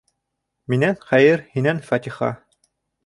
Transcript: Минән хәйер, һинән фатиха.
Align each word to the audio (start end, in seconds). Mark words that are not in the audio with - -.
Минән 0.73 0.97
хәйер, 1.11 1.43
һинән 1.57 1.83
фатиха. 1.91 2.35